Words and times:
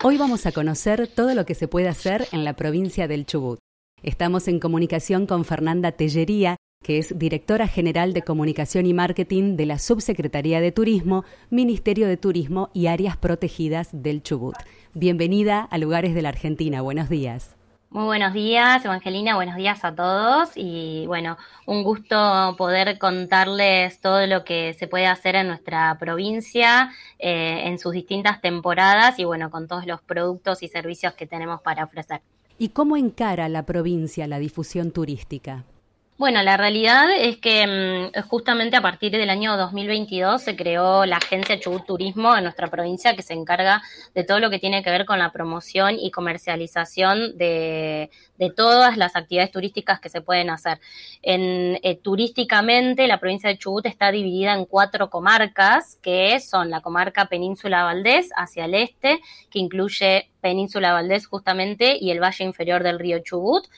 Hoy 0.00 0.16
vamos 0.16 0.46
a 0.46 0.52
conocer 0.52 1.08
todo 1.08 1.34
lo 1.34 1.44
que 1.44 1.56
se 1.56 1.66
puede 1.66 1.88
hacer 1.88 2.28
en 2.30 2.44
la 2.44 2.54
provincia 2.54 3.08
del 3.08 3.26
Chubut. 3.26 3.58
Estamos 4.00 4.46
en 4.46 4.60
comunicación 4.60 5.26
con 5.26 5.44
Fernanda 5.44 5.90
Tellería, 5.90 6.56
que 6.84 6.98
es 6.98 7.18
directora 7.18 7.66
general 7.66 8.12
de 8.12 8.22
Comunicación 8.22 8.86
y 8.86 8.94
Marketing 8.94 9.56
de 9.56 9.66
la 9.66 9.80
Subsecretaría 9.80 10.60
de 10.60 10.70
Turismo, 10.70 11.24
Ministerio 11.50 12.06
de 12.06 12.16
Turismo 12.16 12.70
y 12.72 12.86
Áreas 12.86 13.16
Protegidas 13.16 13.88
del 13.90 14.22
Chubut. 14.22 14.54
Bienvenida 14.94 15.62
a 15.62 15.78
Lugares 15.78 16.14
de 16.14 16.22
la 16.22 16.28
Argentina. 16.28 16.80
Buenos 16.80 17.08
días. 17.08 17.57
Muy 17.90 18.04
buenos 18.04 18.34
días, 18.34 18.84
Evangelina, 18.84 19.34
buenos 19.34 19.56
días 19.56 19.82
a 19.82 19.94
todos 19.94 20.50
y 20.56 21.06
bueno, 21.06 21.38
un 21.64 21.82
gusto 21.82 22.54
poder 22.58 22.98
contarles 22.98 23.98
todo 24.02 24.26
lo 24.26 24.44
que 24.44 24.74
se 24.74 24.88
puede 24.88 25.06
hacer 25.06 25.36
en 25.36 25.48
nuestra 25.48 25.96
provincia 25.98 26.90
eh, 27.18 27.62
en 27.64 27.78
sus 27.78 27.92
distintas 27.92 28.42
temporadas 28.42 29.18
y 29.18 29.24
bueno, 29.24 29.50
con 29.50 29.68
todos 29.68 29.86
los 29.86 30.02
productos 30.02 30.62
y 30.62 30.68
servicios 30.68 31.14
que 31.14 31.26
tenemos 31.26 31.62
para 31.62 31.84
ofrecer. 31.84 32.20
¿Y 32.58 32.68
cómo 32.70 32.98
encara 32.98 33.48
la 33.48 33.64
provincia 33.64 34.26
la 34.26 34.38
difusión 34.38 34.90
turística? 34.90 35.64
Bueno, 36.18 36.42
la 36.42 36.56
realidad 36.56 37.06
es 37.16 37.36
que 37.36 38.10
mm, 38.12 38.22
justamente 38.28 38.76
a 38.76 38.80
partir 38.80 39.12
del 39.12 39.30
año 39.30 39.56
2022 39.56 40.42
se 40.42 40.56
creó 40.56 41.06
la 41.06 41.18
agencia 41.18 41.60
Chubut 41.60 41.86
Turismo 41.86 42.36
en 42.36 42.42
nuestra 42.42 42.66
provincia 42.66 43.14
que 43.14 43.22
se 43.22 43.34
encarga 43.34 43.82
de 44.16 44.24
todo 44.24 44.40
lo 44.40 44.50
que 44.50 44.58
tiene 44.58 44.82
que 44.82 44.90
ver 44.90 45.04
con 45.04 45.20
la 45.20 45.30
promoción 45.30 45.94
y 45.96 46.10
comercialización 46.10 47.38
de, 47.38 48.10
todas 48.56 48.96
las 48.96 49.14
actividades 49.14 49.52
turísticas 49.52 50.00
que 50.00 50.08
se 50.08 50.20
pueden 50.20 50.50
hacer. 50.50 50.80
En, 51.22 51.78
eh, 51.84 51.94
turísticamente, 52.02 53.06
la 53.06 53.20
provincia 53.20 53.48
de 53.48 53.58
Chubut 53.58 53.86
está 53.86 54.10
dividida 54.10 54.54
en 54.54 54.64
cuatro 54.64 55.10
comarcas, 55.10 56.00
que 56.02 56.40
son 56.40 56.68
la 56.68 56.80
comarca 56.80 57.26
Península 57.26 57.84
Valdés 57.84 58.30
hacia 58.34 58.64
el 58.64 58.74
este, 58.74 59.20
que 59.50 59.60
incluye 59.60 60.30
Península 60.40 60.92
Valdés 60.92 61.28
justamente 61.28 61.96
y 61.96 62.10
el 62.10 62.20
valle 62.20 62.44
inferior 62.44 62.82
del 62.82 62.98
río 62.98 63.20
Chubut 63.20 63.68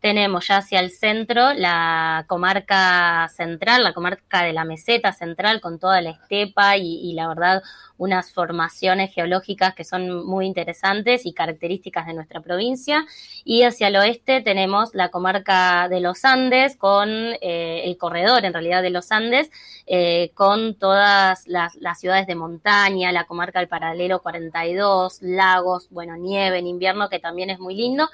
tenemos 0.00 0.48
ya 0.48 0.58
hacia 0.58 0.80
el 0.80 0.90
centro 0.90 1.52
la 1.52 2.24
comarca 2.26 3.28
central, 3.28 3.84
la 3.84 3.92
comarca 3.92 4.42
de 4.42 4.52
la 4.52 4.64
meseta 4.64 5.12
central 5.12 5.60
con 5.60 5.78
toda 5.78 6.00
la 6.00 6.10
estepa 6.10 6.76
y, 6.76 7.12
la 7.12 7.28
verdad 7.28 7.62
unas 7.98 8.32
formaciones 8.32 9.12
geológicas 9.12 9.74
que 9.74 9.84
son 9.84 10.24
muy 10.24 10.46
interesantes 10.46 11.26
y 11.26 11.34
características 11.34 12.06
de 12.06 12.14
nuestra 12.14 12.40
provincia. 12.40 13.04
Y 13.44 13.64
hacia 13.64 13.88
el 13.88 13.96
oeste 13.96 14.40
tenemos 14.40 14.94
la 14.94 15.10
comarca 15.10 15.86
de 15.86 16.00
los 16.00 16.24
Andes 16.24 16.76
con 16.78 17.10
eh, 17.10 17.82
el 17.84 17.98
corredor 17.98 18.46
en 18.46 18.54
realidad 18.54 18.82
de 18.82 18.88
los 18.88 19.12
Andes, 19.12 19.50
eh, 19.86 20.30
con 20.32 20.76
todas 20.76 21.46
las, 21.46 21.74
las, 21.74 22.00
ciudades 22.00 22.26
de 22.26 22.36
montaña, 22.36 23.12
la 23.12 23.24
comarca 23.24 23.58
del 23.58 23.68
paralelo 23.68 24.22
42, 24.22 25.20
lagos, 25.20 25.90
bueno, 25.90 26.16
nieve 26.16 26.56
en 26.58 26.66
invierno 26.66 27.10
que 27.10 27.18
también 27.18 27.50
es 27.50 27.58
muy 27.58 27.74
lindo 27.74 28.08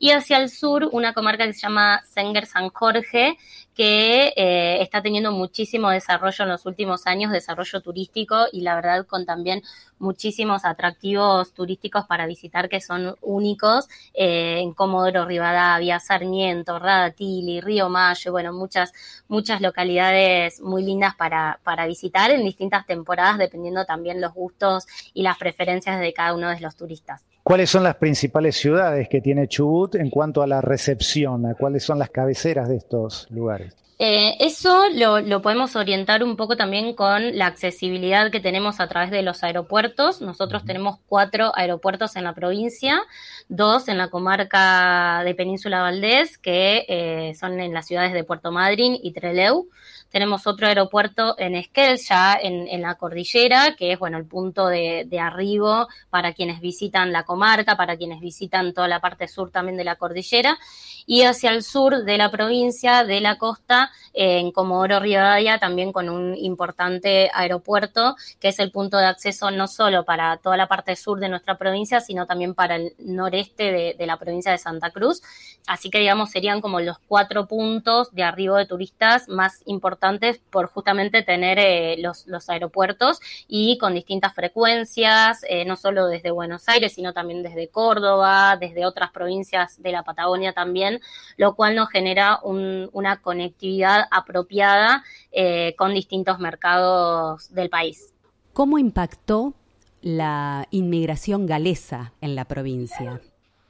y 0.00 0.10
hacia 0.10 0.38
el 0.38 0.48
sur 0.48 0.88
una 0.90 1.12
comarca 1.12 1.46
que 1.46 1.52
se 1.52 1.60
llama 1.60 2.02
Senger 2.04 2.46
San 2.46 2.70
Jorge, 2.70 3.36
que 3.74 4.32
eh, 4.36 4.82
está 4.82 5.00
teniendo 5.02 5.32
muchísimo 5.32 5.90
desarrollo 5.90 6.44
en 6.44 6.50
los 6.50 6.66
últimos 6.66 7.06
años, 7.06 7.32
desarrollo 7.32 7.80
turístico 7.80 8.46
y 8.52 8.62
la 8.62 8.74
verdad 8.74 9.06
con 9.06 9.24
también 9.24 9.62
muchísimos 9.98 10.64
atractivos 10.64 11.52
turísticos 11.52 12.06
para 12.06 12.26
visitar 12.26 12.68
que 12.68 12.80
son 12.80 13.14
únicos 13.20 13.88
eh, 14.14 14.60
en 14.60 14.72
Comodoro 14.72 15.26
Rivadavia, 15.26 16.00
Sarmiento, 16.00 16.78
Radatili, 16.78 17.60
Río 17.60 17.88
Mayo, 17.88 18.32
bueno, 18.32 18.52
muchas, 18.52 18.92
muchas 19.28 19.60
localidades 19.60 20.60
muy 20.60 20.82
lindas 20.82 21.14
para, 21.14 21.60
para 21.62 21.86
visitar 21.86 22.30
en 22.30 22.44
distintas 22.44 22.86
temporadas, 22.86 23.38
dependiendo 23.38 23.84
también 23.84 24.20
los 24.20 24.34
gustos 24.34 24.86
y 25.14 25.22
las 25.22 25.38
preferencias 25.38 26.00
de 26.00 26.12
cada 26.12 26.34
uno 26.34 26.48
de 26.48 26.60
los 26.60 26.76
turistas. 26.76 27.24
¿Cuáles 27.42 27.70
son 27.70 27.82
las 27.82 27.96
principales 27.96 28.56
ciudades 28.56 29.08
que 29.08 29.20
tiene 29.20 29.48
Chubut 29.48 29.94
en 29.94 30.10
cuanto 30.10 30.42
a 30.42 30.46
la 30.46 30.60
recepción? 30.60 31.54
¿Cuáles 31.58 31.82
son 31.82 31.98
las 31.98 32.10
cabeceras 32.10 32.68
de 32.68 32.76
estos 32.76 33.26
lugares? 33.30 33.59
Nice 33.60 33.89
Eh, 34.02 34.38
eso 34.40 34.84
lo, 34.94 35.42
podemos 35.42 35.76
orientar 35.76 36.24
un 36.24 36.34
poco 36.34 36.56
también 36.56 36.94
con 36.94 37.36
la 37.36 37.44
accesibilidad 37.44 38.30
que 38.30 38.40
tenemos 38.40 38.80
a 38.80 38.88
través 38.88 39.10
de 39.10 39.20
los 39.20 39.44
aeropuertos. 39.44 40.22
Nosotros 40.22 40.64
tenemos 40.64 41.00
cuatro 41.06 41.52
aeropuertos 41.54 42.16
en 42.16 42.24
la 42.24 42.32
provincia, 42.32 43.02
dos 43.50 43.88
en 43.88 43.98
la 43.98 44.08
comarca 44.08 45.22
de 45.22 45.34
Península 45.34 45.82
Valdés, 45.82 46.38
que 46.38 46.86
eh, 46.88 47.34
son 47.34 47.60
en 47.60 47.74
las 47.74 47.88
ciudades 47.88 48.14
de 48.14 48.24
Puerto 48.24 48.50
Madryn 48.50 48.98
y 49.02 49.12
Trelew. 49.12 49.68
Tenemos 50.10 50.48
otro 50.48 50.66
aeropuerto 50.66 51.36
en 51.38 51.54
Esquel, 51.54 51.96
ya 51.98 52.36
en, 52.40 52.82
la 52.82 52.96
cordillera, 52.96 53.76
que 53.76 53.92
es 53.92 53.98
bueno 53.98 54.18
el 54.18 54.26
punto 54.26 54.66
de, 54.66 55.06
arribo 55.20 55.86
para 56.10 56.32
quienes 56.32 56.60
visitan 56.60 57.12
la 57.12 57.22
comarca, 57.22 57.76
para 57.76 57.96
quienes 57.96 58.20
visitan 58.20 58.74
toda 58.74 58.88
la 58.88 59.00
parte 59.00 59.28
sur 59.28 59.52
también 59.52 59.76
de 59.76 59.84
la 59.84 59.94
cordillera. 59.94 60.58
Y 61.06 61.22
hacia 61.22 61.50
el 61.50 61.62
sur 61.62 62.04
de 62.04 62.18
la 62.18 62.30
provincia, 62.30 63.04
de 63.04 63.20
la 63.20 63.38
costa, 63.38 63.89
en 64.12 64.52
Comodoro 64.52 65.00
Rivadavia, 65.00 65.58
también 65.58 65.92
con 65.92 66.08
un 66.08 66.36
importante 66.36 67.30
aeropuerto, 67.32 68.16
que 68.40 68.48
es 68.48 68.58
el 68.58 68.70
punto 68.70 68.96
de 68.98 69.06
acceso 69.06 69.50
no 69.50 69.66
solo 69.66 70.04
para 70.04 70.36
toda 70.38 70.56
la 70.56 70.68
parte 70.68 70.96
sur 70.96 71.20
de 71.20 71.28
nuestra 71.28 71.56
provincia, 71.58 72.00
sino 72.00 72.26
también 72.26 72.54
para 72.54 72.76
el 72.76 72.94
noreste 72.98 73.72
de, 73.72 73.94
de 73.98 74.06
la 74.06 74.16
provincia 74.16 74.52
de 74.52 74.58
Santa 74.58 74.90
Cruz. 74.90 75.22
Así 75.66 75.90
que, 75.90 75.98
digamos, 75.98 76.30
serían 76.30 76.60
como 76.60 76.80
los 76.80 76.98
cuatro 77.06 77.46
puntos 77.46 78.12
de 78.12 78.22
arribo 78.22 78.56
de 78.56 78.66
turistas 78.66 79.28
más 79.28 79.62
importantes 79.66 80.40
por 80.50 80.66
justamente 80.66 81.22
tener 81.22 81.58
eh, 81.58 81.96
los, 81.98 82.26
aeropuertos 82.48 83.20
y 83.46 83.78
con 83.78 83.94
distintas 83.94 84.34
frecuencias, 84.34 85.44
eh, 85.48 85.64
no 85.64 85.76
solo 85.76 86.06
desde 86.06 86.30
Buenos 86.30 86.68
Aires, 86.68 86.94
sino 86.94 87.12
también 87.12 87.42
desde 87.42 87.68
Córdoba, 87.68 88.56
desde 88.58 88.86
otras 88.86 89.10
provincias 89.10 89.80
de 89.82 89.92
la 89.92 90.02
Patagonia 90.02 90.52
también, 90.52 91.00
lo 91.36 91.54
cual 91.54 91.76
nos 91.76 91.90
genera 91.90 92.40
una 92.42 93.20
conectividad 93.20 93.79
apropiada 93.84 95.04
eh, 95.32 95.74
con 95.76 95.94
distintos 95.94 96.38
mercados 96.38 97.52
del 97.54 97.70
país. 97.70 98.12
¿Cómo 98.52 98.78
impactó 98.78 99.54
la 100.02 100.66
inmigración 100.70 101.46
galesa 101.46 102.12
en 102.20 102.34
la 102.34 102.44
provincia? 102.44 103.20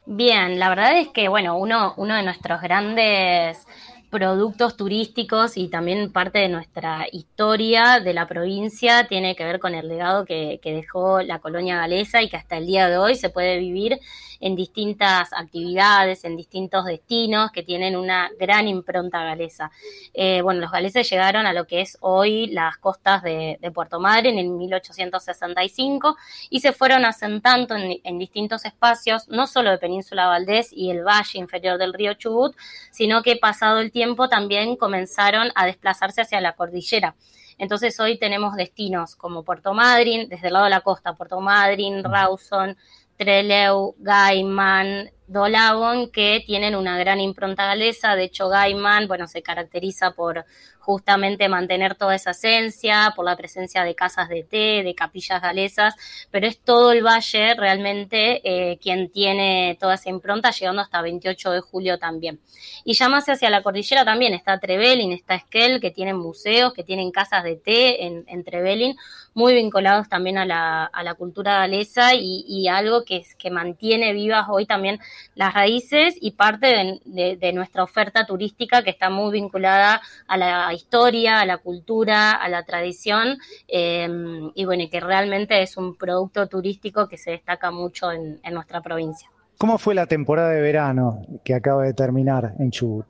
Bien, 0.07 0.59
la 0.59 0.69
verdad 0.69 0.99
es 0.99 1.09
que, 1.09 1.29
bueno, 1.29 1.57
uno, 1.57 1.95
uno 1.97 2.15
de 2.17 2.23
nuestros 2.23 2.61
grandes 2.61 3.67
productos 4.11 4.77
turísticos 4.77 5.57
y 5.57 5.69
también 5.69 6.13
parte 6.13 6.41
de 6.41 6.49
nuestra 6.49 7.07
historia 7.13 8.01
de 8.01 8.13
la 8.13 8.27
provincia 8.27 9.07
tiene 9.07 9.37
que 9.37 9.45
ver 9.45 9.61
con 9.61 9.75
el 9.75 9.89
legado 9.89 10.25
que, 10.25 10.59
dejó 10.63 11.23
la 11.23 11.39
colonia 11.39 11.77
galesa 11.77 12.21
y 12.23 12.29
que 12.29 12.37
hasta 12.37 12.57
el 12.57 12.67
día 12.67 12.89
de 12.89 12.99
hoy 12.99 13.15
se 13.15 13.31
puede 13.31 13.59
vivir 13.59 13.99
en 14.41 14.57
distintas 14.57 15.33
actividades, 15.35 16.25
en 16.25 16.35
distintos 16.35 16.87
destinos 16.87 17.51
que 17.53 17.63
tienen 17.63 17.95
una 17.95 18.31
gran 18.39 18.69
impronta 18.69 19.23
galesa. 19.23 19.71
Eh, 20.15 20.41
bueno, 20.41 20.61
los 20.61 20.73
galeses 20.73 21.09
llegaron 21.11 21.45
a 21.45 21.53
lo 21.53 21.67
que 21.67 21.83
es 21.83 21.99
hoy 22.01 22.47
las 22.47 22.79
costas 22.79 23.23
de, 23.23 23.59
Puerto 23.75 24.01
Madre 24.01 24.31
en 24.31 24.59
1865 24.59 26.17
y 26.49 26.61
se 26.61 26.73
fueron 26.73 27.05
asentando 27.05 27.77
en, 27.77 28.01
en 28.03 28.19
distintos 28.19 28.65
espacios, 28.65 29.29
no 29.29 29.47
solo 29.47 29.71
de 29.71 29.79
Península 29.79 30.27
Valdés 30.27 30.73
y 30.73 30.91
el 30.91 31.05
valle 31.05 31.39
inferior 31.39 31.79
del 31.79 31.93
río 31.93 32.15
Chubut, 32.15 32.57
sino 32.91 33.23
que 33.23 33.37
pasado 33.37 33.79
el 33.79 33.93
tiempo 33.93 34.00
también 34.29 34.77
comenzaron 34.77 35.51
a 35.55 35.67
desplazarse 35.67 36.23
hacia 36.23 36.41
la 36.41 36.55
cordillera. 36.55 37.15
Entonces 37.59 37.99
hoy 38.01 38.19
tenemos 38.19 38.55
destinos 38.55 39.17
como 39.17 39.45
Puerto 39.45 39.75
Madryn, 39.75 40.29
desde 40.29 40.47
el 40.47 40.55
lado 40.55 40.65
de 40.65 40.71
la 40.71 40.81
costa, 40.81 41.15
Puerto 41.15 41.41
Madryn, 41.41 42.03
Rawson, 42.03 42.77
Trelew, 43.17 43.95
Gaiman, 43.99 45.11
Dolabon, 45.31 46.11
que 46.11 46.43
tienen 46.45 46.75
una 46.75 46.99
gran 46.99 47.21
impronta 47.21 47.65
galesa. 47.65 48.17
De 48.17 48.25
hecho, 48.25 48.49
Gaiman, 48.49 49.07
bueno, 49.07 49.29
se 49.29 49.43
caracteriza 49.43 50.11
por 50.11 50.45
justamente 50.81 51.49
mantener 51.49 51.95
toda 51.95 52.17
esa 52.17 52.33
esencia, 52.33 53.13
por 53.15 53.25
la 53.25 53.37
presencia 53.37 53.85
de 53.85 53.95
casas 53.95 54.29
de 54.29 54.43
té, 54.43 54.83
de 54.83 54.95
capillas 54.97 55.41
galesas, 55.41 55.95
pero 56.33 56.49
es 56.49 56.59
todo 56.59 56.91
el 56.91 57.05
valle 57.05 57.55
realmente 57.55 58.41
eh, 58.43 58.79
quien 58.79 59.11
tiene 59.11 59.77
toda 59.79 59.95
esa 59.95 60.11
impronta, 60.11 60.51
llegando 60.51 60.83
hasta 60.83 61.01
28 61.01 61.53
de 61.53 61.61
julio 61.61 61.99
también. 61.99 62.41
Y 62.85 62.95
ya 62.95 63.09
más 63.09 63.29
hacia 63.29 63.51
la 63.51 63.63
cordillera 63.63 64.05
también 64.05 64.35
está 64.35 64.59
Trevelin, 64.59 65.13
está 65.13 65.37
Esquel, 65.37 65.81
que 65.81 65.93
tienen 65.93 66.17
museos, 66.17 66.73
que 66.73 66.83
tienen 66.83 67.13
casas 67.13 67.45
de 67.45 67.55
té 67.55 68.07
en, 68.07 68.25
en 68.27 68.43
Trevelin, 68.43 68.97
muy 69.35 69.55
vinculados 69.55 70.09
también 70.09 70.39
a 70.39 70.45
la, 70.45 70.85
a 70.85 71.03
la 71.03 71.15
cultura 71.15 71.59
galesa 71.59 72.15
y, 72.15 72.69
algo 72.69 73.05
que, 73.05 73.23
que 73.39 73.51
mantiene 73.51 74.13
vivas 74.13 74.47
hoy 74.49 74.67
también 74.67 74.99
las 75.35 75.55
raíces 75.55 76.17
y 76.21 76.33
parte 76.33 77.01
de, 77.05 77.53
nuestra 77.53 77.83
oferta 77.83 78.27
turística 78.27 78.83
que 78.83 78.91
está 78.91 79.11
muy 79.11 79.33
vinculada 79.33 80.01
a 80.27 80.37
la 80.37 80.73
historia, 80.73 81.41
a 81.41 81.47
la 81.47 81.59
cultura, 81.59 82.33
a 82.33 82.49
la 82.49 82.63
tradición 82.65 83.39
em, 83.67 84.53
y 84.55 84.65
bueno, 84.65 84.85
que 84.91 85.01
realmente 85.01 85.63
es 85.63 85.77
un 85.77 85.97
producto 85.97 86.47
turístico 86.47 87.09
que 87.09 87.17
se 87.17 87.33
destaca 87.33 87.71
mucho 87.71 88.13
en 88.13 88.41
nuestra 88.53 88.81
provincia. 88.81 89.29
¿Cómo 89.61 89.77
fue 89.77 89.95
la 89.95 90.07
temporada 90.07 90.53
de 90.53 90.63
verano 90.63 91.21
que 91.45 91.53
acaba 91.53 91.85
de 91.85 91.93
terminar 91.93 92.55
en 92.59 92.71
Chubut? 92.71 93.05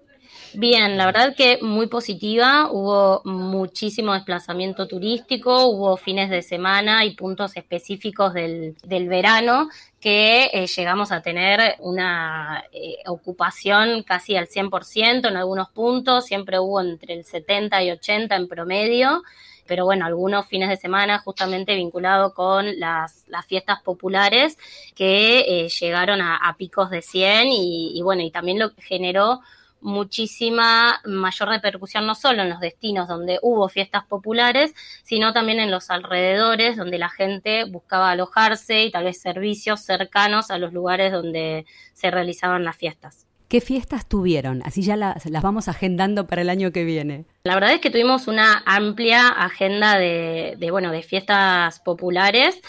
Bien, 0.53 0.97
la 0.97 1.07
verdad 1.07 1.37
que 1.37 1.59
muy 1.63 1.87
positiva, 1.87 2.69
hubo 2.73 3.23
muchísimo 3.25 4.15
desplazamiento 4.15 4.89
turístico, 4.89 5.67
hubo 5.67 5.97
fines 5.97 6.29
de 6.29 6.43
semana 6.43 7.05
y 7.05 7.15
puntos 7.15 7.57
específicos 7.57 8.35
del, 8.35 8.75
del 8.83 9.09
verano 9.09 9.69
que 10.01 10.51
eh, 10.53 10.67
llegamos 10.67 11.13
a 11.13 11.23
tener 11.23 11.77
una 11.79 12.65
eh, 12.73 12.97
ocupación 13.07 14.03
casi 14.03 14.35
al 14.35 14.49
100% 14.49 15.29
en 15.29 15.37
algunos 15.37 15.71
puntos, 15.71 16.27
siempre 16.27 16.59
hubo 16.59 16.81
entre 16.81 17.15
el 17.15 17.25
70 17.25 17.85
y 17.85 17.93
80 17.93 18.35
en 18.35 18.49
promedio, 18.49 19.23
pero 19.67 19.85
bueno, 19.85 20.05
algunos 20.05 20.47
fines 20.49 20.69
de 20.69 20.77
semana 20.77 21.21
justamente 21.21 21.77
vinculado 21.77 22.35
con 22.35 22.81
las, 22.81 23.25
las 23.29 23.47
fiestas 23.47 23.83
populares 23.83 24.59
que 24.97 25.41
eh, 25.47 25.69
llegaron 25.69 26.21
a, 26.21 26.57
picos 26.59 26.91
de 26.91 27.03
100 27.03 27.49
y, 27.53 27.93
y 27.95 28.03
bueno, 28.03 28.23
y 28.23 28.33
también 28.33 28.59
lo 28.59 28.73
generó 28.79 29.41
muchísima 29.81 31.01
mayor 31.05 31.49
repercusión 31.49 32.07
no 32.07 32.15
solo 32.15 32.43
en 32.43 32.51
los 32.51 32.61
destinos 32.61 33.09
donde 33.09 33.39
hubo 33.43 33.69
fiestas 33.69 34.05
populares, 34.07 34.75
sino 35.03 35.33
también 35.33 35.61
en 35.61 35.71
los 35.71 35.91
alrededores 35.91 36.77
donde 36.77 36.99
la 36.99 37.09
gente 37.09 37.65
buscaba 37.65 38.11
alojarse 38.11 38.85
y 38.85 38.91
tal 38.91 39.05
vez 39.05 39.21
servicios 39.21 39.81
cercanos 39.81 40.51
a 40.51 40.59
los 40.59 40.73
lugares 40.73 41.13
donde 41.13 41.67
se 41.93 42.11
realizaban 42.11 42.65
las 42.65 42.77
fiestas. 42.77 43.27
¿Qué 43.49 43.61
fiestas 43.61 44.07
tuvieron? 44.07 44.63
Así 44.65 44.83
ya 44.83 44.97
las, 44.97 45.29
vamos 45.43 45.67
agendando 45.67 46.29
para 46.29 46.43
el 46.43 46.51
año 46.51 46.71
que 46.71 46.85
viene. 46.85 47.25
La 47.43 47.55
verdad 47.55 47.73
es 47.73 47.81
que 47.81 47.91
tuvimos 47.91 48.29
una 48.29 48.63
amplia 48.65 49.27
agenda 49.27 49.99
de, 49.99 50.55
de 50.57 50.71
bueno, 50.71 50.93
de 50.93 51.03
fiestas 51.03 51.81
populares. 51.81 52.61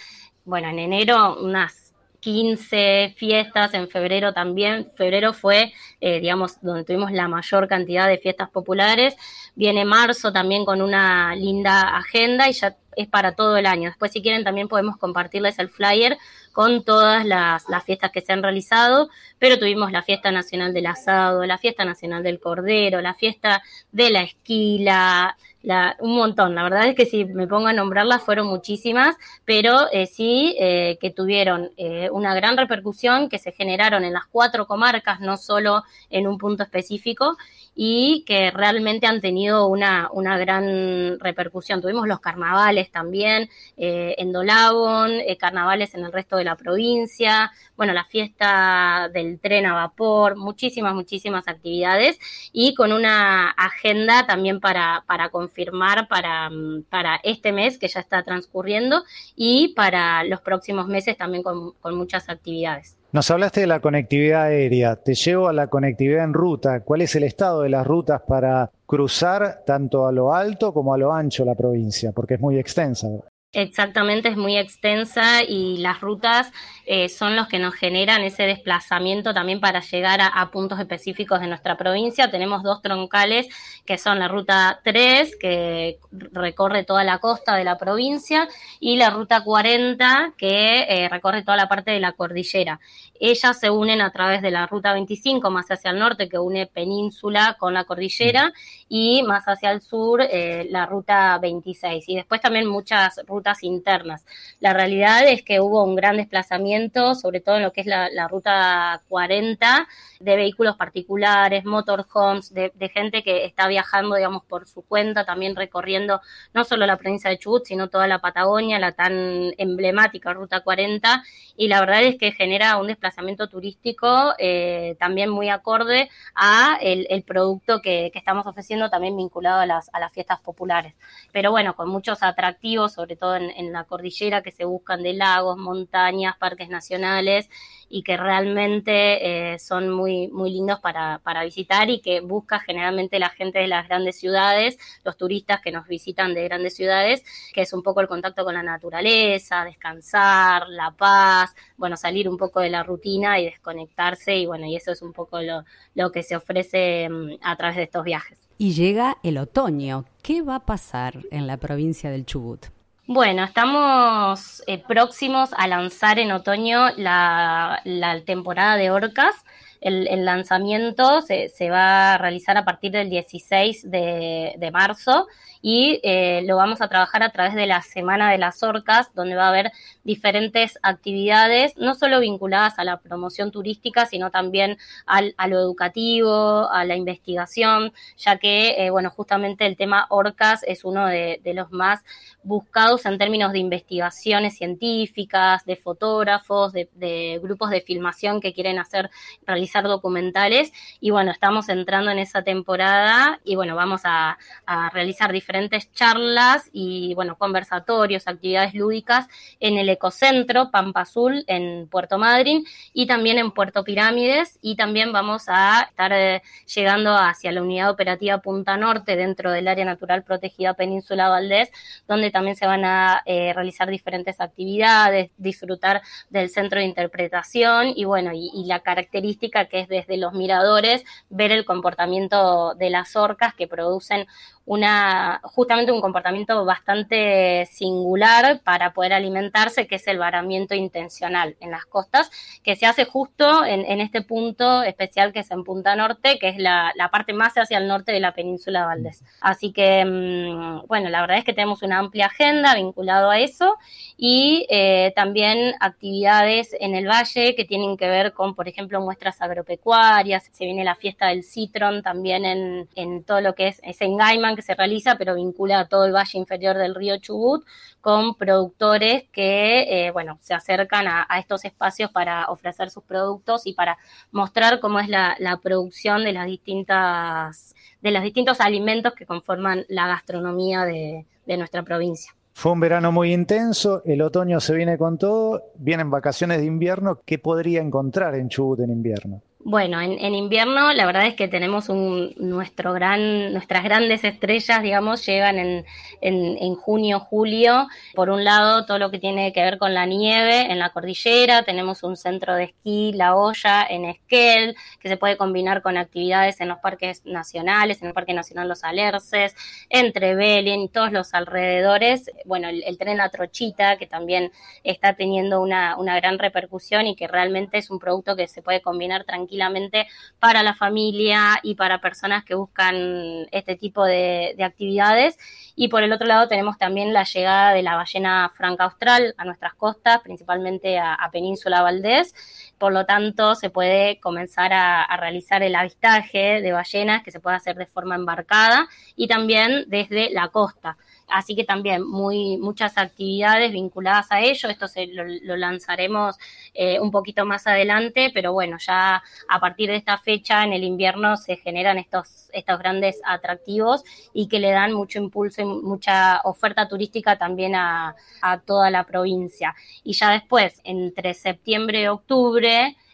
Bueno, 0.44 0.70
en 0.70 0.80
enero 0.80 1.38
unas 1.40 1.81
15 2.22 3.16
fiestas, 3.18 3.74
en 3.74 3.90
febrero 3.90 4.32
también. 4.32 4.92
Febrero 4.96 5.34
fue, 5.34 5.74
eh, 6.00 6.20
digamos, 6.22 6.62
donde 6.62 6.86
tuvimos 6.86 7.12
la 7.12 7.28
mayor 7.28 7.68
cantidad 7.68 8.08
de 8.08 8.20
fiestas 8.20 8.50
populares. 8.50 9.16
Viene 9.56 9.84
marzo 9.84 10.32
también 10.32 10.64
con 10.64 10.82
una 10.82 11.36
linda 11.36 11.98
agenda 11.98 12.48
y 12.48 12.54
ya 12.54 12.78
es 12.96 13.08
para 13.08 13.34
todo 13.34 13.58
el 13.58 13.66
año. 13.66 13.90
Después, 13.90 14.12
si 14.12 14.22
quieren, 14.22 14.44
también 14.44 14.68
podemos 14.68 14.98
compartirles 14.98 15.60
el 15.60 15.70
flyer 15.70 16.18
con 16.52 16.84
todas 16.84 17.26
las, 17.26 17.68
las, 17.70 17.84
fiestas 17.84 18.12
que 18.12 18.22
se 18.22 18.34
han 18.34 18.44
realizado, 18.44 19.10
pero 19.40 19.58
tuvimos 19.58 19.92
la 19.92 20.04
fiesta 20.04 20.32
nacional 20.32 20.74
del 20.74 20.88
asado, 20.88 21.46
la 21.46 21.58
fiesta 21.58 21.86
nacional 21.86 22.24
del 22.24 22.40
cordero, 22.40 23.02
la 23.02 23.14
fiesta 23.14 23.64
de 23.92 24.10
la 24.10 24.22
esquila, 24.22 25.38
la, 25.64 25.96
un 26.00 26.16
montón. 26.16 26.56
La 26.56 26.64
verdad 26.64 26.88
es 26.88 26.96
que 26.96 27.06
si 27.06 27.26
me 27.26 27.48
pongo 27.48 27.68
a 27.68 27.74
nombrarlas 27.74 28.24
fueron 28.24 28.48
muchísimas, 28.48 29.16
pero 29.46 29.92
eh, 29.92 30.08
sí 30.08 30.56
eh, 30.60 30.98
que 31.00 31.12
tuvieron 31.12 31.72
eh, 31.78 32.10
una 32.12 32.34
gran 32.34 32.58
repercusión, 32.58 33.30
que 33.30 33.38
se 33.38 33.52
generaron 33.52 34.04
en 34.04 34.14
las 34.14 34.26
cuatro 34.26 34.66
comarcas, 34.66 35.20
no 35.20 35.38
solo 35.38 35.84
en 36.10 36.28
un 36.28 36.38
punto 36.38 36.64
específico, 36.64 37.38
y 37.76 38.24
que 38.26 38.52
realmente 38.52 39.08
han 39.08 39.22
tenido 39.22 39.68
una, 39.68 40.10
una 40.12 40.38
gran 40.38 41.20
repercusión. 41.20 41.82
Tuvimos 41.82 42.08
los 42.08 42.20
carnavales 42.20 42.92
también 42.92 43.50
en 43.78 44.32
Dolabón, 44.32 45.12
carnavales 45.40 45.96
en 45.96 46.06
el 46.06 46.12
resto 46.12 46.38
de 46.38 46.44
la 46.44 46.56
provincia, 46.56 47.52
bueno, 47.76 47.94
la 47.94 48.06
fiesta 48.06 49.10
del 49.14 49.40
tren 49.40 49.66
a 49.66 49.74
vapor, 49.74 50.36
muchísimas, 50.36 50.94
muchísimas 50.94 51.48
actividades 51.48 52.20
y 52.52 52.76
con 52.76 52.92
una 52.92 53.50
agenda 53.50 54.28
también 54.28 54.60
para, 54.60 55.04
para 55.08 55.30
confirmar 55.30 56.08
para, 56.08 56.50
para 56.90 57.20
este 57.24 57.52
mes 57.52 57.78
que 57.78 57.88
ya 57.88 58.00
está 58.00 58.24
transcurriendo 58.24 59.04
y 59.36 59.70
para 59.70 60.24
los 60.24 60.42
próximos 60.42 60.88
meses 60.88 61.18
también 61.18 61.44
con, 61.44 61.72
con 61.74 61.96
muchas 61.96 62.30
actividades. 62.30 63.01
Nos 63.14 63.30
hablaste 63.30 63.60
de 63.60 63.68
la 63.68 63.82
conectividad 63.82 64.44
aérea. 64.44 64.96
Te 64.96 65.16
llevo 65.16 65.50
a 65.50 65.54
la 65.54 65.68
conectividad 65.68 66.24
en 66.24 66.34
ruta. 66.34 66.80
¿Cuál 66.80 67.02
es 67.02 67.14
el 67.18 67.24
estado 67.24 67.64
de 67.64 67.70
las 67.70 67.86
rutas 67.86 68.22
para 68.26 68.72
cruzar 68.86 69.64
tanto 69.66 70.08
a 70.08 70.14
lo 70.14 70.34
alto 70.34 70.74
como 70.74 70.94
a 70.94 70.98
lo 70.98 71.12
ancho 71.12 71.44
la 71.44 71.56
provincia? 71.56 72.14
Porque 72.14 72.36
es 72.36 72.40
muy 72.40 72.58
extensa. 72.58 73.10
Exactamente, 73.54 74.30
es 74.30 74.38
muy 74.38 74.58
extensa 74.58 75.44
y 75.44 75.80
las 75.80 76.00
rutas 76.00 76.54
eh, 76.86 77.10
son 77.10 77.36
los 77.36 77.50
que 77.50 77.60
nos 77.60 77.74
generan 77.74 78.22
ese 78.22 78.44
desplazamiento 78.44 79.34
también 79.34 79.60
para 79.60 79.82
llegar 79.82 80.22
a, 80.22 80.52
puntos 80.52 80.80
específicos 80.80 81.42
de 81.42 81.48
nuestra 81.48 81.76
provincia. 81.76 82.32
Tenemos 82.32 82.64
dos 82.64 82.82
troncales 82.82 83.50
que 83.86 83.98
son 83.98 84.20
la 84.20 84.30
ruta 84.30 84.80
3, 84.86 85.36
que 85.36 86.00
recorre 86.12 86.86
toda 86.86 87.04
la 87.04 87.20
costa 87.20 87.58
de 87.58 87.66
la 87.66 87.78
provincia, 87.78 88.48
y 88.80 88.96
la 88.96 89.10
ruta 89.10 89.44
40, 89.44 90.34
que 90.38 90.84
eh, 90.88 91.10
recorre 91.10 91.44
toda 91.44 91.58
la 91.58 91.68
parte 91.68 91.92
de 91.92 92.00
la 92.00 92.14
cordillera. 92.14 92.80
Ellas 93.20 93.60
se 93.60 93.70
unen 93.70 94.02
a 94.02 94.12
través 94.12 94.42
de 94.42 94.52
la 94.52 94.66
ruta 94.66 94.94
25 94.94 95.52
más 95.52 95.70
hacia 95.70 95.92
el 95.92 96.00
norte, 96.00 96.30
que 96.30 96.40
une 96.40 96.68
península 96.68 97.58
con 97.60 97.74
la 97.74 97.84
cordillera, 97.84 98.54
y 98.88 99.24
más 99.24 99.44
hacia 99.46 99.72
el 99.72 99.82
sur 99.82 100.22
eh, 100.22 100.68
la 100.70 100.86
ruta 100.86 101.38
26. 101.38 102.08
Y 102.08 102.16
después 102.16 102.40
también 102.40 102.66
muchas 102.66 103.20
rutas 103.28 103.41
internas. 103.64 104.26
La 104.60 104.74
realidad 104.74 105.28
es 105.28 105.44
que 105.44 105.60
hubo 105.60 105.84
un 105.84 105.96
gran 105.96 106.18
desplazamiento, 106.18 107.16
sobre 107.16 107.40
todo 107.42 107.58
en 107.58 107.64
lo 107.64 107.72
que 107.72 107.82
es 107.82 107.88
la, 107.88 108.28
ruta 108.28 109.02
40, 109.10 109.88
de 110.22 110.36
vehículos 110.36 110.76
particulares, 110.78 111.66
motorhomes, 111.66 112.54
de, 112.54 112.72
de 112.76 112.90
gente 112.90 113.24
que 113.24 113.46
está 113.46 113.68
viajando, 113.68 114.16
digamos, 114.16 114.44
por 114.46 114.68
su 114.68 114.82
cuenta, 114.82 115.26
también 115.26 115.56
recorriendo 115.56 116.22
no 116.54 116.64
solo 116.64 116.86
la 116.86 116.98
provincia 116.98 117.30
de 117.30 117.38
Chubut, 117.38 117.66
sino 117.66 117.90
toda 117.90 118.08
la 118.08 118.20
Patagonia, 118.20 118.80
la 118.80 118.94
tan 118.94 119.54
emblemática 119.58 120.34
ruta 120.34 120.62
40, 120.62 121.24
y 121.56 121.68
la 121.68 121.80
verdad 121.80 122.04
es 122.04 122.18
que 122.18 122.32
genera 122.32 122.78
un 122.78 122.88
desplazamiento 122.88 123.48
turístico 123.48 124.34
eh, 124.38 124.96
también 125.00 125.30
muy 125.30 125.50
acorde 125.50 126.10
a 126.36 126.78
el, 126.82 127.24
producto 127.24 127.82
que, 127.82 128.12
estamos 128.14 128.48
ofreciendo, 128.48 128.90
también 128.90 129.16
vinculado 129.16 129.60
a 129.60 129.66
las, 129.66 129.90
a 129.94 130.00
las 130.00 130.12
fiestas 130.12 130.40
populares. 130.40 130.96
Pero 131.32 131.52
bueno, 131.52 131.76
con 131.76 131.90
muchos 131.90 132.24
atractivos, 132.24 132.94
sobre 132.94 133.16
todo 133.16 133.36
en, 133.36 133.72
la 133.72 133.84
cordillera 133.84 134.42
que 134.42 134.52
se 134.52 134.66
buscan 134.66 135.04
de 135.04 135.14
lagos, 135.14 135.58
montañas, 135.58 136.38
parques 136.38 136.70
nacionales 136.70 137.50
y 137.92 138.04
que 138.04 138.18
realmente 138.18 139.54
eh, 139.54 139.60
son 139.60 139.90
muy, 139.90 140.30
muy 140.30 140.52
lindos 140.52 140.80
para, 140.80 141.20
para 141.24 141.44
visitar 141.44 141.90
y 141.90 142.00
que 142.00 142.22
busca 142.22 142.60
generalmente 142.60 143.20
la 143.20 143.30
gente 143.30 143.60
de 143.60 143.68
las 143.68 143.88
grandes 143.88 144.18
ciudades, 144.20 144.78
los 145.04 145.18
turistas 145.18 145.62
que 145.62 145.72
nos 145.72 145.88
visitan 145.88 146.34
de 146.34 146.46
grandes 146.46 146.76
ciudades, 146.76 147.24
que 147.54 147.62
es 147.62 147.74
un 147.74 147.84
poco 147.84 148.02
el 148.02 148.08
contacto 148.08 148.46
con 148.46 148.54
la 148.54 148.64
naturaleza, 148.64 149.66
descansar, 149.66 150.68
la 150.70 150.92
paz, 150.92 151.54
bueno, 151.78 151.98
salir 151.98 152.30
un 152.30 152.38
poco 152.38 152.62
de 152.62 152.70
la 152.70 152.84
rutina 152.84 153.40
y 153.40 153.46
desconectarse 153.46 154.38
y 154.38 154.46
bueno, 154.46 154.66
y 154.66 154.76
eso 154.76 154.92
es 154.92 155.02
un 155.02 155.14
poco 155.14 155.42
lo, 155.42 155.66
lo 155.94 156.12
que 156.12 156.24
se 156.24 156.36
ofrece 156.36 157.10
mm, 157.10 157.40
a 157.42 157.56
través 157.56 157.78
de 157.78 157.84
estos 157.84 158.04
viajes. 158.04 158.40
Y 158.58 158.74
llega 158.74 159.18
el 159.24 159.38
otoño. 159.38 160.06
¿Qué 160.22 160.42
va 160.44 160.56
a 160.56 160.66
pasar 160.66 161.20
en 161.32 161.48
la 161.48 161.58
provincia 161.58 162.12
del 162.12 162.26
Chubut? 162.26 162.68
Bueno, 163.08 163.44
estamos 163.44 164.64
eh, 164.68 164.78
próximos 164.78 165.50
a 165.58 165.68
lanzar 165.68 166.20
en 166.20 166.32
otoño 166.32 166.92
la, 166.98 167.82
temporada 168.26 168.78
de 168.78 168.92
orcas. 168.92 169.36
El, 169.82 170.24
lanzamiento 170.24 171.22
se, 171.22 171.70
va 171.70 172.14
a 172.14 172.18
realizar 172.20 172.58
a 172.58 172.64
partir 172.64 172.92
del 172.92 173.10
16 173.10 173.90
de, 173.90 174.54
de 174.58 174.72
marzo 174.72 175.28
y 175.62 176.00
eh, 176.04 176.42
lo 176.46 176.58
vamos 176.58 176.82
a 176.82 176.88
trabajar 176.88 177.24
a 177.24 177.30
través 177.30 177.54
de 177.54 177.68
la 177.68 177.82
Semana 177.82 178.32
de 178.32 178.38
las 178.38 178.64
Orcas, 178.64 179.14
donde 179.14 179.36
va 179.36 179.46
a 179.46 179.50
haber 179.50 179.72
diferentes 180.04 180.80
actividades, 180.82 181.78
no 181.78 181.94
solo 181.94 182.20
vinculadas 182.20 182.80
a 182.80 182.84
la 182.84 182.98
promoción 182.98 183.52
turística, 183.52 184.06
sino 184.06 184.32
también 184.32 184.78
al, 185.06 185.36
a 185.38 185.48
lo 185.48 185.60
educativo, 185.60 186.70
a 186.72 186.84
la 186.86 186.96
investigación, 186.96 187.94
ya 188.18 188.38
que, 188.38 188.86
eh, 188.86 188.90
bueno, 188.90 189.12
justamente 189.12 189.66
el 189.66 189.78
tema 189.78 190.08
Orcas 190.10 190.64
es 190.64 190.84
uno 190.84 191.06
de, 191.06 191.40
los 191.54 191.72
más 191.72 192.04
buscados 192.44 193.06
en 193.06 193.18
términos 193.18 193.52
de 193.52 193.60
investigaciones 193.60 194.56
científicas, 194.58 195.66
de 195.66 195.76
fotógrafos, 195.76 196.72
de, 196.72 196.90
de, 196.94 197.40
grupos 197.44 197.70
de 197.70 197.82
filmación 197.82 198.40
que 198.40 198.54
quieren 198.54 198.80
hacer, 198.80 199.12
realizar 199.46 199.84
documentales. 199.84 200.72
Y 201.02 201.12
bueno, 201.12 201.32
estamos 201.32 201.68
entrando 201.68 202.10
en 202.10 202.20
esa 202.20 202.42
temporada 202.42 203.42
y 203.44 203.56
bueno, 203.56 203.76
vamos 203.76 204.02
a, 204.06 204.38
a 204.66 204.90
realizar 204.92 205.32
diferentes 205.32 205.51
diferentes 205.52 205.92
charlas 205.92 206.70
y, 206.72 207.14
bueno, 207.14 207.38
conversatorios, 207.38 208.26
actividades 208.26 208.74
lúdicas 208.74 209.28
en 209.60 209.78
el 209.78 209.90
Ecocentro 209.90 210.72
Pampa 210.72 211.02
Azul 211.02 211.44
en 211.48 211.90
Puerto 211.90 212.18
Madryn 212.18 212.64
y 212.94 213.06
también 213.06 213.38
en 213.38 213.52
Puerto 213.52 213.84
Pirámides. 213.84 214.58
Y 214.62 214.78
también 214.78 215.12
vamos 215.12 215.50
a 215.50 215.88
estar 215.90 216.14
eh, 216.14 216.42
llegando 216.74 217.18
hacia 217.18 217.52
la 217.52 217.62
unidad 217.62 217.90
operativa 217.90 218.38
Punta 218.38 218.78
Norte 218.78 219.18
dentro 219.18 219.52
del 219.52 219.68
área 219.68 219.84
natural 219.84 220.24
protegida 220.24 220.74
Península 220.74 221.28
Valdés, 221.28 221.70
donde 222.08 222.32
también 222.32 222.56
se 222.56 222.66
van 222.66 222.86
a 222.86 223.22
eh, 223.26 223.52
realizar 223.54 223.90
diferentes 223.90 224.40
actividades, 224.40 225.32
disfrutar 225.38 226.02
del 226.30 226.50
centro 226.50 226.80
de 226.80 226.86
interpretación 226.86 227.92
y 227.94 228.06
bueno, 228.06 228.32
y, 228.34 228.52
y 228.54 228.68
la 228.68 228.80
característica 228.80 229.66
que 229.66 229.82
es 229.82 229.90
desde 229.90 230.16
los 230.16 230.32
miradores 230.32 231.04
ver 231.30 231.52
el 231.52 231.66
comportamiento 231.66 232.74
de 232.76 232.90
las 232.90 233.18
orcas 233.18 233.54
que 233.54 233.68
producen 233.68 234.28
una, 234.66 235.41
justamente 235.44 235.92
un 235.92 236.02
comportamiento 236.02 236.64
bastante 236.66 237.66
singular 237.66 238.62
para 238.64 238.94
poder 238.94 239.14
alimentarse 239.14 239.88
que 239.88 239.96
es 239.96 240.08
el 240.08 240.18
varamiento 240.18 240.76
intencional 240.76 241.56
en 241.60 241.72
las 241.72 241.86
costas, 241.86 242.32
que 242.64 242.76
se 242.76 242.86
hace 242.86 243.06
justo 243.06 243.66
en, 243.66 244.02
este 244.02 244.22
punto 244.22 244.84
especial 244.84 245.34
que 245.34 245.40
es 245.40 245.52
en 245.52 245.64
Punta 245.64 245.96
Norte, 245.96 246.38
que 246.40 246.50
es 246.50 246.58
la, 246.58 246.94
parte 247.12 247.34
más 247.34 247.54
hacia 247.56 247.78
el 247.78 247.88
norte 247.88 248.12
de 248.12 248.20
la 248.20 248.34
península 248.34 248.82
de 248.82 248.86
Valdés. 248.86 249.24
Así 249.42 249.74
que, 249.74 250.06
mm, 250.06 250.88
bueno, 250.88 251.10
la 251.10 251.22
verdad 251.22 251.38
es 251.38 251.44
que 251.44 251.54
tenemos 251.54 251.84
una 251.84 252.00
amplia 252.00 252.28
agenda 252.28 252.76
vinculado 252.76 253.30
a 253.30 253.40
eso 253.40 253.78
y 254.18 254.66
eh, 254.70 255.12
también 255.16 255.74
actividades 255.80 256.76
en 256.80 256.96
el 256.96 257.08
valle 257.08 257.56
que 257.56 257.66
tienen 257.66 257.98
que 257.98 258.08
ver 258.08 258.34
con, 258.34 258.56
por 258.56 258.68
ejemplo, 258.68 259.02
muestras 259.02 259.42
agropecuarias. 259.42 260.50
Se 260.52 260.66
viene 260.66 260.84
la 260.84 260.96
fiesta 260.96 261.28
del 261.28 261.44
citron 261.44 262.02
también 262.02 262.46
en, 262.46 262.88
en 262.96 263.24
todo 263.24 263.42
lo 263.42 263.56
que 263.56 263.68
es 263.68 263.82
ese 263.84 264.06
engaiman 264.06 264.56
que 264.56 264.62
se 264.62 264.76
realiza, 264.76 265.18
pero 265.18 265.31
vincula 265.34 265.80
a 265.80 265.88
todo 265.88 266.06
el 266.06 266.14
valle 266.14 266.38
inferior 266.38 266.78
del 266.78 266.96
río 266.96 267.18
Chubut 267.18 267.66
con 268.02 268.36
productores 268.36 269.26
que, 269.32 270.08
eh, 270.08 270.12
bueno, 270.12 270.38
se 270.42 270.54
acercan 270.54 271.08
a, 271.08 271.28
estos 271.40 271.66
espacios 271.66 272.12
para 272.12 272.46
ofrecer 272.46 272.90
sus 272.90 273.04
productos 273.04 273.66
y 273.66 273.74
para 273.74 273.98
mostrar 274.32 274.80
cómo 274.80 275.00
es 275.00 275.08
la, 275.08 275.36
producción 275.62 276.24
de 276.24 276.34
las 276.34 276.46
distintas, 276.46 277.76
de 278.02 278.12
los 278.12 278.24
distintos 278.24 278.62
alimentos 278.62 279.14
que 279.14 279.26
conforman 279.26 279.86
la 279.88 280.08
gastronomía 280.08 280.86
de 280.86 281.58
nuestra 281.58 281.84
provincia. 281.84 282.34
Fue 282.54 282.72
un 282.74 282.80
verano 282.80 283.12
muy 283.12 283.34
intenso, 283.34 284.04
el 284.06 284.22
otoño 284.22 284.60
se 284.60 284.76
viene 284.76 284.98
con 284.98 285.18
todo, 285.18 285.64
vienen 285.76 286.12
vacaciones 286.12 286.60
de 286.60 286.66
invierno, 286.66 287.20
¿qué 287.26 287.40
podría 287.40 287.82
encontrar 287.82 288.36
en 288.36 288.50
Chubut 288.50 288.82
en 288.82 288.92
invierno? 288.92 289.42
Bueno, 289.64 290.02
en, 290.02 290.34
invierno 290.34 290.92
la 290.92 291.06
verdad 291.06 291.28
es 291.28 291.36
que 291.36 291.48
tenemos 291.48 291.88
un, 291.90 292.34
nuestro 292.38 292.94
gran, 292.94 293.54
nuestras 293.54 293.84
grandes 293.84 294.24
estrellas, 294.24 294.82
digamos, 294.82 295.24
llegan 295.24 295.60
en, 295.60 295.86
en, 296.22 296.76
junio, 296.76 297.20
julio. 297.20 297.88
Por 298.16 298.32
un 298.32 298.44
lado, 298.44 298.86
todo 298.88 298.98
lo 298.98 299.12
que 299.12 299.20
tiene 299.20 299.54
que 299.54 299.62
ver 299.62 299.78
con 299.78 299.94
la 299.94 300.08
nieve 300.08 300.72
en 300.72 300.80
la 300.80 300.90
cordillera, 300.90 301.62
tenemos 301.62 302.02
un 302.02 302.18
centro 302.18 302.56
de 302.56 302.66
esquí, 302.66 303.14
La 303.14 303.36
Olla, 303.36 303.86
en 303.88 304.06
Esquel, 304.06 304.76
que 305.00 305.10
se 305.10 305.18
puede 305.18 305.38
combinar 305.38 305.84
con 305.84 305.96
actividades 305.96 306.60
en 306.60 306.68
los 306.68 306.80
parques 306.80 307.24
nacionales, 307.26 308.02
en 308.02 308.08
el 308.08 308.14
Parque 308.16 308.34
Nacional 308.34 308.68
Los 308.68 308.84
Alerces, 308.84 309.56
entre 309.90 310.34
Belén 310.34 310.82
y 310.82 310.90
todos 310.90 311.12
los 311.12 311.36
alrededores. 311.36 312.32
Bueno, 312.46 312.68
el, 312.70 312.98
tren 312.98 313.18
La 313.18 313.30
Trochita, 313.30 313.98
que 313.98 314.08
también 314.08 314.52
está 314.84 315.14
teniendo 315.14 315.62
una, 315.62 315.98
una 315.98 316.16
gran 316.16 316.40
repercusión 316.40 317.06
y 317.06 317.16
que 317.16 317.28
realmente 317.28 317.78
es 317.78 317.92
un 317.92 318.00
producto 318.00 318.36
que 318.36 318.48
se 318.48 318.64
puede 318.64 318.82
combinar 318.82 319.24
tranquilamente 319.24 319.51
tranquilamente 319.52 320.08
para 320.40 320.64
la 320.64 320.74
familia 320.74 321.60
y 321.62 321.76
para 321.76 322.00
personas 322.00 322.44
que 322.46 322.56
buscan 322.56 323.48
este 323.52 323.76
tipo 323.76 324.06
de, 324.06 324.56
actividades. 324.62 325.38
Y 325.76 325.90
por 325.90 326.04
el 326.04 326.14
otro 326.14 326.28
lado 326.28 326.48
tenemos 326.48 326.78
también 326.78 327.14
la 327.14 327.24
llegada 327.24 327.74
de 327.74 327.82
la 327.82 327.96
ballena 327.96 328.52
franca 328.56 328.86
austral 328.86 329.34
a 329.38 329.46
nuestras 329.46 329.74
costas, 329.74 330.22
principalmente 330.22 330.98
a, 331.00 331.18
Península 331.32 331.82
Valdés. 331.82 332.34
Por 332.82 332.94
lo 332.94 333.06
tanto, 333.06 333.54
se 333.54 333.70
puede 333.70 334.20
comenzar 334.20 334.74
a, 334.74 335.06
realizar 335.16 335.62
el 335.62 335.76
avistaje 335.76 336.64
de 336.64 336.72
ballenas 336.72 337.22
que 337.22 337.30
se 337.30 337.40
puede 337.40 337.56
hacer 337.56 337.76
de 337.76 337.86
forma 337.86 338.16
embarcada 338.16 338.88
y 339.16 339.28
también 339.28 339.84
desde 339.86 340.32
la 340.32 340.48
costa. 340.48 340.98
Así 341.28 341.56
que 341.56 341.64
también 341.64 342.04
muy, 342.04 342.58
muchas 342.58 342.98
actividades 342.98 343.72
vinculadas 343.72 344.32
a 344.32 344.42
ello. 344.42 344.68
Esto 344.68 344.88
se, 344.88 345.08
lo, 345.08 345.56
lanzaremos 345.56 346.38
eh, 346.74 347.00
un 347.00 347.12
poquito 347.12 347.46
más 347.46 347.68
adelante, 347.68 348.32
pero 348.34 348.52
bueno, 348.52 348.78
ya 348.80 349.22
a 349.48 349.60
partir 349.60 349.90
de 349.90 349.98
esta 349.98 350.18
fecha 350.18 350.64
en 350.64 350.74
el 350.74 350.84
invierno 350.84 351.38
se 351.38 351.58
generan 351.58 352.00
estos, 352.00 352.50
estos 352.52 352.80
grandes 352.80 353.22
atractivos 353.24 354.04
y 354.34 354.48
que 354.48 354.60
le 354.60 354.72
dan 354.72 354.92
mucho 354.94 355.20
impulso 355.20 355.62
y 355.62 355.66
mucha 355.66 356.42
oferta 356.44 356.88
turística 356.88 357.38
también 357.38 357.76
a, 357.76 358.16
a 358.42 358.60
toda 358.60 358.90
la 358.90 359.06
provincia. 359.06 359.74
Y 360.04 360.14
ya 360.14 360.32
después, 360.32 360.82
entre 360.84 361.34
septiembre 361.34 362.02
y 362.02 362.08
octubre, 362.08 362.71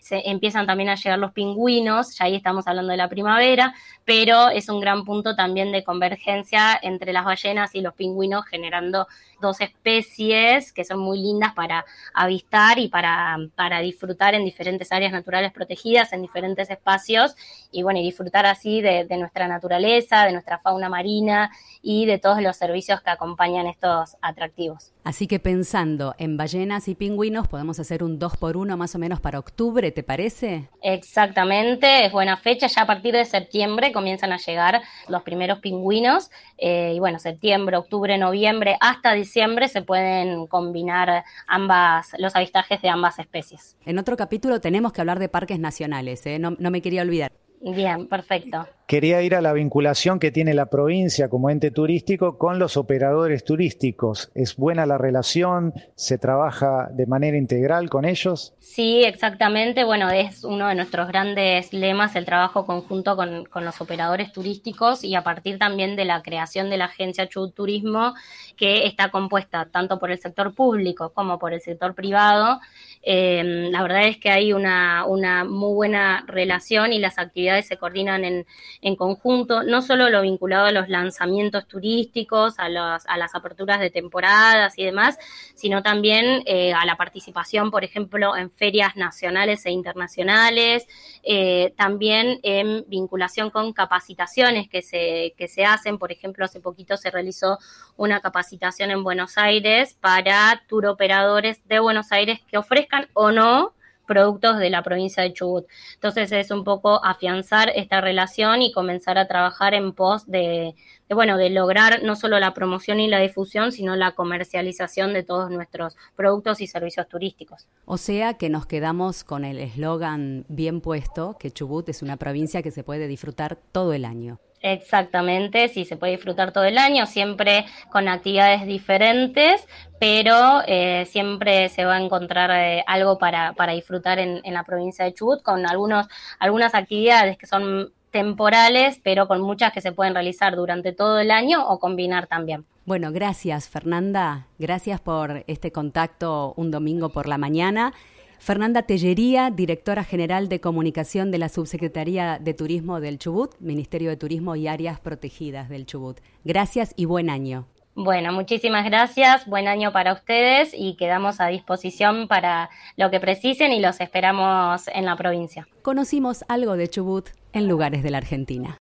se 0.07 0.29
empiezan 0.29 0.65
también 0.65 0.87
a 0.87 0.95
llegar 0.95 1.19
los 1.19 1.33
pingüinos, 1.33 2.17
ya 2.17 2.25
ahí 2.25 2.35
estamos 2.35 2.65
hablando 2.65 2.91
de 2.91 2.97
la 2.97 3.09
primavera, 3.09 3.73
pero 4.05 4.47
es 4.47 4.69
un 4.69 4.79
gran 4.79 5.03
punto 5.03 5.35
también 5.35 5.73
de 5.73 5.83
convergencia 5.83 6.79
entre 6.81 7.11
las 7.11 7.25
ballenas 7.25 7.75
y 7.75 7.81
los 7.81 7.93
pingüinos, 7.93 8.45
generando 8.45 9.07
dos 9.41 9.59
especies 9.59 10.71
que 10.71 10.85
son 10.85 10.99
muy 10.99 11.19
lindas 11.19 11.53
para 11.53 11.83
avistar 12.13 12.79
y 12.79 12.87
para, 12.87 13.37
para 13.55 13.81
disfrutar 13.81 14.33
en 14.33 14.45
diferentes 14.45 14.93
áreas 14.93 15.11
naturales 15.11 15.51
protegidas, 15.51 16.13
en 16.13 16.21
diferentes 16.21 16.69
espacios, 16.69 17.35
y 17.69 17.83
bueno, 17.83 17.99
y 17.99 18.03
disfrutar 18.03 18.45
así 18.45 18.79
de, 18.79 19.03
de 19.03 19.17
nuestra 19.17 19.49
naturaleza, 19.49 20.23
de 20.23 20.31
nuestra 20.31 20.59
fauna 20.59 20.87
marina 20.87 21.51
y 21.81 22.05
de 22.05 22.17
todos 22.17 22.41
los 22.41 22.55
servicios 22.55 23.01
que 23.01 23.09
acompañan 23.09 23.67
estos 23.67 24.15
atractivos. 24.21 24.93
Así 25.07 25.25
que 25.25 25.39
pensando 25.39 26.15
en 26.17 26.35
ballenas 26.35 26.89
y 26.89 26.93
pingüinos, 26.93 27.47
podemos 27.47 27.79
hacer 27.79 28.03
un 28.03 28.19
2 28.19 28.35
por 28.35 28.57
1 28.57 28.75
más 28.75 28.93
o 28.93 28.99
menos 28.99 29.21
para 29.21 29.39
octubre, 29.39 29.89
¿te 29.93 30.03
parece? 30.03 30.67
Exactamente, 30.81 32.05
es 32.05 32.11
buena 32.11 32.35
fecha, 32.35 32.67
ya 32.67 32.81
a 32.81 32.85
partir 32.85 33.13
de 33.13 33.23
septiembre 33.23 33.93
comienzan 33.93 34.33
a 34.33 34.37
llegar 34.37 34.81
los 35.07 35.23
primeros 35.23 35.59
pingüinos, 35.59 36.29
eh, 36.57 36.91
y 36.93 36.99
bueno, 36.99 37.19
septiembre, 37.19 37.77
octubre, 37.77 38.17
noviembre, 38.17 38.75
hasta 38.81 39.13
diciembre 39.13 39.69
se 39.69 39.81
pueden 39.81 40.45
combinar 40.47 41.23
ambas, 41.47 42.11
los 42.17 42.35
avistajes 42.35 42.81
de 42.81 42.89
ambas 42.89 43.17
especies. 43.17 43.77
En 43.85 43.99
otro 43.99 44.17
capítulo 44.17 44.59
tenemos 44.59 44.91
que 44.91 44.99
hablar 44.99 45.19
de 45.19 45.29
parques 45.29 45.57
nacionales, 45.57 46.25
¿eh? 46.25 46.37
no 46.37 46.69
me 46.69 46.81
quería 46.81 47.03
olvidar. 47.03 47.31
Bien, 47.61 48.09
perfecto. 48.09 48.67
Quería 48.87 49.21
ir 49.21 49.35
a 49.35 49.41
la 49.41 49.51
vinculación 49.51 50.17
que 50.17 50.31
tiene 50.31 50.53
la 50.53 50.67
provincia 50.67 51.27
como 51.27 51.49
ente 51.49 51.71
turístico 51.71 52.37
con 52.37 52.57
los 52.57 52.77
operadores 52.77 53.43
turísticos. 53.43 54.31
¿Es 54.33 54.55
buena 54.55 54.85
la 54.85 54.97
relación? 54.97 55.73
¿Se 55.95 56.17
trabaja 56.17 56.87
de 56.93 57.05
manera 57.05 57.35
integral 57.35 57.89
con 57.89 58.05
ellos? 58.05 58.53
Sí, 58.61 59.03
exactamente. 59.03 59.83
Bueno, 59.83 60.09
es 60.09 60.45
uno 60.45 60.69
de 60.69 60.75
nuestros 60.75 61.09
grandes 61.09 61.73
lemas 61.73 62.15
el 62.15 62.23
trabajo 62.23 62.65
conjunto 62.65 63.17
con, 63.17 63.43
con 63.43 63.65
los 63.65 63.81
operadores 63.81 64.31
turísticos 64.31 65.03
y 65.03 65.15
a 65.15 65.21
partir 65.21 65.59
también 65.59 65.97
de 65.97 66.05
la 66.05 66.21
creación 66.21 66.69
de 66.69 66.77
la 66.77 66.85
agencia 66.85 67.27
Chubut 67.27 67.53
Turismo, 67.53 68.13
que 68.55 68.85
está 68.85 69.11
compuesta 69.11 69.67
tanto 69.69 69.99
por 69.99 70.11
el 70.11 70.19
sector 70.19 70.55
público 70.55 71.11
como 71.13 71.39
por 71.39 71.51
el 71.51 71.59
sector 71.59 71.93
privado. 71.93 72.61
Eh, 73.03 73.69
la 73.71 73.81
verdad 73.83 74.07
es 74.07 74.17
que 74.17 74.29
hay 74.29 74.53
una, 74.53 75.05
una 75.05 75.43
muy 75.43 75.73
buena 75.73 76.23
relación 76.27 76.93
y 76.93 76.99
las 76.99 77.17
actividades 77.17 77.67
se 77.67 77.77
coordinan 77.77 78.23
en, 78.23 78.45
en 78.81 78.95
conjunto, 78.95 79.63
no 79.63 79.81
solo 79.81 80.09
lo 80.09 80.21
vinculado 80.21 80.65
a 80.65 80.71
los 80.71 80.89
lanzamientos 80.89 81.67
turísticos, 81.67 82.59
a, 82.59 82.69
los, 82.69 83.05
a 83.07 83.17
las 83.17 83.35
aperturas 83.35 83.79
de 83.79 83.89
temporadas 83.89 84.77
y 84.77 84.83
demás, 84.83 85.17
sino 85.55 85.81
también 85.81 86.43
eh, 86.45 86.73
a 86.73 86.85
la 86.85 86.95
participación, 86.95 87.71
por 87.71 87.83
ejemplo, 87.83 88.35
en 88.35 88.51
ferias 88.51 88.95
nacionales 88.95 89.65
e 89.65 89.71
internacionales, 89.71 90.85
eh, 91.23 91.73
también 91.77 92.39
en 92.43 92.85
vinculación 92.87 93.49
con 93.49 93.73
capacitaciones 93.73 94.69
que 94.69 94.81
se, 94.81 95.33
que 95.37 95.47
se 95.47 95.65
hacen, 95.65 95.97
por 95.97 96.11
ejemplo, 96.11 96.45
hace 96.45 96.59
poquito 96.59 96.97
se 96.97 97.11
realizó 97.11 97.57
una 97.95 98.21
capacitación 98.21 98.91
en 98.91 99.03
Buenos 99.03 99.37
Aires 99.37 99.95
para 99.99 100.63
tour 100.67 100.85
operadores 100.85 101.61
de 101.67 101.79
Buenos 101.79 102.11
Aires 102.11 102.39
que 102.47 102.57
ofrezcan 102.57 103.07
o 103.13 103.31
no 103.31 103.73
productos 104.07 104.57
de 104.57 104.71
la 104.71 104.81
provincia 104.81 105.21
de 105.21 105.33
Chubut. 105.33 105.67
Entonces 105.93 106.31
es 106.31 106.49
un 106.49 106.63
poco 106.63 107.03
afianzar 107.05 107.71
esta 107.75 108.01
relación 108.01 108.63
y 108.63 108.71
comenzar 108.71 109.19
a 109.19 109.27
trabajar 109.27 109.75
en 109.75 109.93
pos 109.93 110.25
de, 110.25 110.73
bueno, 111.09 111.37
de 111.37 111.51
lograr 111.51 112.01
no 112.03 112.15
solo 112.15 112.39
la 112.39 112.53
promoción 112.53 112.99
y 112.99 113.07
la 113.07 113.19
difusión, 113.19 113.71
sino 113.71 113.95
la 113.95 114.13
comercialización 114.13 115.13
de 115.13 115.23
todos 115.23 115.51
nuestros 115.51 115.95
productos 116.15 116.61
y 116.61 116.67
servicios 116.67 117.07
turísticos. 117.07 117.67
O 117.85 117.97
sea 117.97 118.35
que 118.35 118.49
nos 118.49 118.65
quedamos 118.65 119.23
con 119.23 119.45
el 119.45 119.59
eslogan 119.59 120.45
bien 120.47 120.81
puesto, 120.81 121.37
que 121.39 121.51
Chubut 121.51 121.89
es 121.89 122.01
una 122.01 122.17
provincia 122.17 122.63
que 122.63 122.71
se 122.71 122.83
puede 122.83 123.07
disfrutar 123.07 123.59
todo 123.71 123.93
el 123.93 124.05
año. 124.05 124.39
Exactamente, 124.61 125.67
sí, 125.69 125.85
se 125.85 125.97
puede 125.97 126.13
disfrutar 126.13 126.51
todo 126.51 126.63
el 126.63 126.77
año, 126.77 127.05
siempre 127.05 127.65
con 127.91 128.07
actividades 128.07 128.65
diferentes, 128.65 129.67
pero 129.99 130.61
eh, 130.67 131.05
siempre 131.05 131.69
se 131.69 131.85
va 131.85 131.95
a 131.95 132.01
encontrar 132.01 132.49
eh, 132.51 132.83
algo 132.87 133.19
para, 133.19 133.53
disfrutar 133.73 134.17
en, 134.17 134.41
en, 134.43 134.53
la 134.53 134.63
provincia 134.63 135.05
de 135.05 135.13
Chubut, 135.13 135.43
con 135.43 135.67
algunos, 135.67 136.07
algunas 136.39 136.73
actividades 136.73 137.37
que 137.37 137.45
son 137.45 137.93
temporales, 138.11 138.99
pero 139.03 139.27
con 139.27 139.41
muchas 139.41 139.71
que 139.71 139.81
se 139.81 139.91
pueden 139.91 140.13
realizar 140.13 140.55
durante 140.55 140.91
todo 140.91 141.19
el 141.19 141.29
año 141.29 141.67
o 141.67 141.79
combinar 141.79 142.25
también. 142.27 142.65
Bueno, 142.85 143.11
gracias 143.11 143.69
Fernanda, 143.69 144.47
gracias 144.57 145.01
por 145.01 145.43
este 145.47 145.71
contacto 145.71 146.53
un 146.55 146.71
domingo 146.71 147.09
por 147.09 147.27
la 147.27 147.37
mañana. 147.37 147.93
Fernanda 148.39 148.83
Tellería, 148.83 149.51
directora 149.51 150.03
general 150.03 150.49
de 150.49 150.61
comunicación 150.61 151.31
de 151.31 151.37
la 151.37 151.49
Subsecretaría 151.49 152.39
de 152.39 152.53
Turismo 152.53 152.99
del 152.99 153.19
Chubut, 153.19 153.55
Ministerio 153.59 154.09
de 154.09 154.17
Turismo 154.17 154.55
y 154.55 154.67
Áreas 154.67 154.99
Protegidas 154.99 155.69
del 155.69 155.85
Chubut. 155.85 156.19
Gracias 156.43 156.93
y 156.95 157.05
buen 157.05 157.29
año. 157.29 157.67
Bueno, 157.99 158.31
muchísimas 158.31 158.85
gracias, 158.85 159.47
buen 159.47 159.67
año 159.67 159.91
para 159.91 160.13
ustedes 160.13 160.71
y 160.71 160.95
quedamos 160.97 161.41
a 161.41 161.47
disposición 161.47 162.27
para 162.27 162.69
lo 162.95 163.09
que 163.09 163.19
precisen 163.19 163.71
y 163.71 163.79
los 163.79 163.99
esperamos 163.99 164.87
en 164.89 165.05
la 165.05 165.15
provincia. 165.15 165.67
Conocimos 165.81 166.45
algo 166.47 166.77
de 166.77 166.87
Chubut 166.89 167.29
en 167.53 167.67
lugares 167.67 168.03
de 168.03 168.11
la 168.11 168.19
Argentina. 168.19 168.77